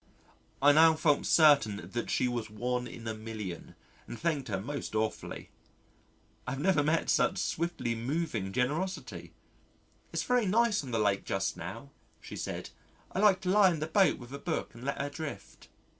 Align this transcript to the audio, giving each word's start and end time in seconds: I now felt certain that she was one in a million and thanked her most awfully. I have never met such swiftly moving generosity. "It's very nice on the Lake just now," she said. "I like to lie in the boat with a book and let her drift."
I 0.63 0.71
now 0.71 0.95
felt 0.95 1.27
certain 1.27 1.91
that 1.93 2.09
she 2.09 2.27
was 2.27 2.49
one 2.49 2.87
in 2.87 3.07
a 3.07 3.13
million 3.13 3.75
and 4.07 4.19
thanked 4.19 4.47
her 4.47 4.59
most 4.59 4.95
awfully. 4.95 5.51
I 6.47 6.51
have 6.53 6.59
never 6.59 6.81
met 6.81 7.07
such 7.07 7.37
swiftly 7.37 7.93
moving 7.93 8.51
generosity. 8.51 9.31
"It's 10.11 10.23
very 10.23 10.47
nice 10.47 10.83
on 10.83 10.89
the 10.89 10.97
Lake 10.97 11.23
just 11.23 11.55
now," 11.55 11.91
she 12.19 12.35
said. 12.35 12.71
"I 13.11 13.19
like 13.19 13.41
to 13.41 13.49
lie 13.51 13.71
in 13.71 13.79
the 13.79 13.85
boat 13.85 14.17
with 14.17 14.33
a 14.33 14.39
book 14.39 14.73
and 14.73 14.83
let 14.83 14.99
her 14.99 15.11
drift." 15.11 15.67